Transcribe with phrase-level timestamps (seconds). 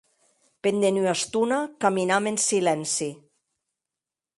[0.67, 3.15] Pendent ua estona caminam en silenci.